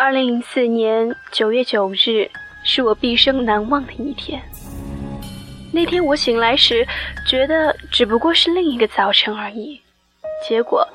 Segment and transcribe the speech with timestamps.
[0.00, 2.30] 二零零四年九月九日
[2.62, 4.40] 是我毕生难忘的一天。
[5.72, 6.86] 那天我醒来时，
[7.26, 9.80] 觉得只不过是另一个早晨而已，
[10.46, 10.86] 结果，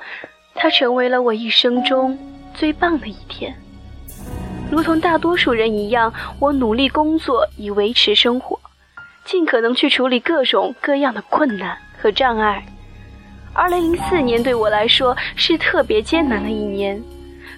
[0.55, 2.17] 它成为了我一生中
[2.53, 3.53] 最棒的一天。
[4.71, 8.57] 如同大多数人一样，我努力工作以维持生活，
[9.25, 12.65] 尽可能去处理各种各样的困难和障碍。
[13.53, 17.03] 二零零四年对我来说是特别艰难的一年。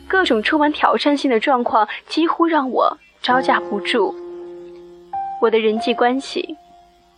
[0.08, 4.16] 各种充满挑战性的状况几乎让我招架不住。
[5.42, 6.58] 我的人际关系、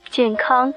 [0.09, 0.73] 健康、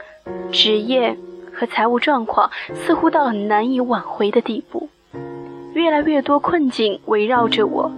[0.52, 1.16] 职业
[1.52, 4.88] 和财务状况似乎到了难以挽回的地步。
[5.72, 7.90] 越来越多困境围绕着我，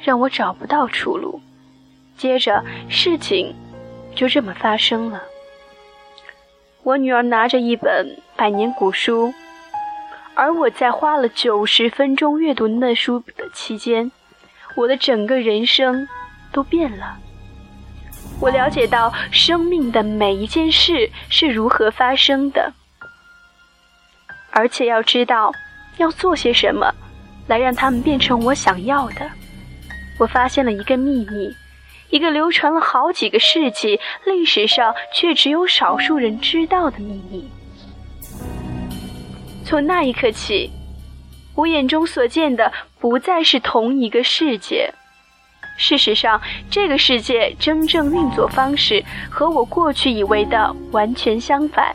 [0.00, 1.40] 让我找不到出路。
[2.16, 3.54] 接着，事情
[4.14, 5.22] 就这么发生了。
[6.82, 9.32] 我女儿拿着一本百年古书。
[10.38, 14.12] 而我在花了九十分钟阅读那书的期间，
[14.76, 16.06] 我的整个人生
[16.52, 17.18] 都变了。
[18.40, 22.72] 我了解到生命的每一件事是如何发生的，
[24.52, 25.52] 而且要知道
[25.96, 26.94] 要做些什么
[27.48, 29.28] 来让它们变成我想要的。
[30.20, 31.52] 我发现了一个秘密，
[32.10, 37.50] 一个流传了好几个世纪、历史上却只有少数人知道的秘密。
[39.68, 40.70] 从那一刻起，
[41.54, 44.90] 我眼中所见的不再是同一个世界。
[45.76, 51.94] 事实上，这个世界真正运作方式和我过去以为的完全相反。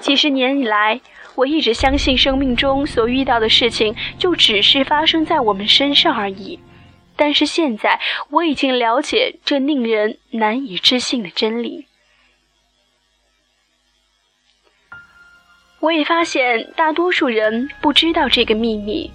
[0.00, 1.00] 几十年以来，
[1.34, 6.60] 我一直相信生命中所遇到的事情就只是发生在我们身上而已。
[7.16, 7.98] 但是现在，
[8.28, 11.86] 我已经了解这令人难以置信的真理。
[15.84, 19.10] 我也发现大多数人不知道这个秘密，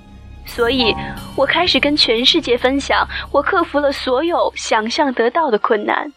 [0.45, 0.95] 所以
[1.35, 6.13] 我开始跟全世界分享我克服了所有想象得到的困难，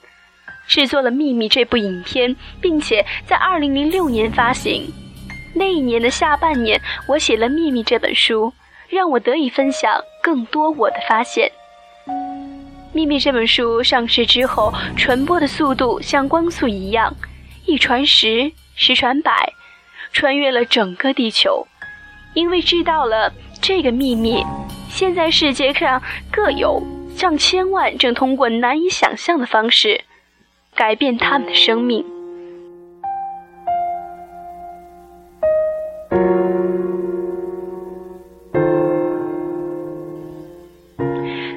[0.69, 4.93] 制作了《秘密》这部影片，并且在2006年发行。
[5.55, 8.53] 那一年的下半年，我写了《秘密》这本书，
[8.91, 11.51] 让我得以分享更多我的发现。
[12.93, 17.11] 《秘密》这本书上市之后，传播的速度像光速一样，
[17.65, 19.51] 一传十，十传百。
[20.13, 21.67] 穿越了整个地球，
[22.35, 24.45] 因为知道了这个秘密，
[24.89, 26.83] 现在世界上各有
[27.17, 30.03] 上千万正通过难以想象的方式
[30.75, 32.05] 改变他们的生命。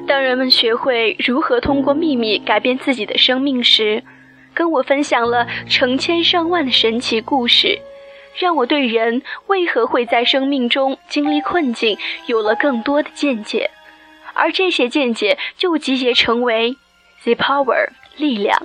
[0.08, 4.02] 当人们学会如何通过秘密改变自己的生命时，
[4.54, 7.78] 跟我分享了成千上万的神奇故事。
[8.38, 13.70] 让我对人为何会在生命中经历困境有了更多的见解，
[14.34, 16.70] 而这些见解就集结成为
[17.24, 18.60] 《The Power》力量。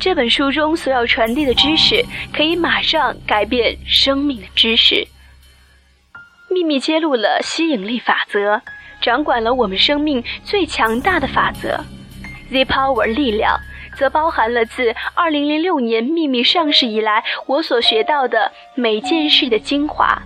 [0.00, 5.06] 这本书中所要传递的知识，可以马上改变生命的知识。
[6.50, 8.60] 秘密揭露了吸引力法则，
[9.00, 11.84] 掌管了我们生命最强大的法则，
[12.50, 13.60] 《The Power》力量。
[13.98, 20.22] 则包含了自2006年秘密上市以来我所学到的每件事的精华。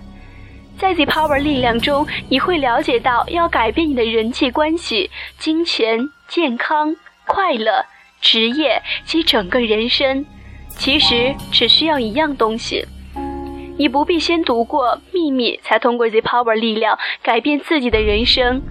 [0.77, 6.95] 在 The Power 力量中，你会了解到要改变你的人际关系、金钱、健康、
[7.25, 7.85] 快乐、
[8.21, 10.25] 职业及整个人生，
[10.69, 12.85] 其实只需要一样东西。
[13.77, 18.61] 你不必先读过秘密才通过 The Power 力量改变自己的人生，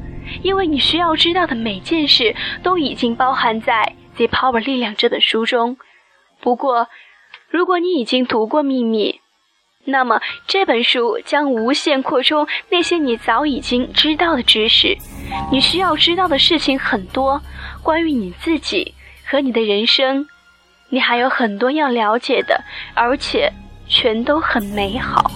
[0.42, 3.92] 因为你需要知道的每件事都已经包含在。
[4.16, 5.78] 《The Power》力量这本书中，
[6.40, 6.88] 不过，
[7.48, 9.12] 如果你已经读过《秘密》，
[9.84, 14.96] 那么这本书将无限扩充那些你早已经知道的知识。
[15.50, 17.42] 你需要知道的事情很多，
[17.82, 18.94] 关于你自己
[19.26, 20.26] 和你的人生，
[20.90, 22.62] 你还有很多要了解的，
[22.94, 23.52] 而且
[23.88, 25.30] 全都很美好。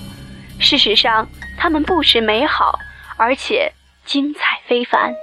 [0.61, 2.79] 事实上，它们不止美好，
[3.17, 3.73] 而且
[4.05, 5.15] 精彩非凡。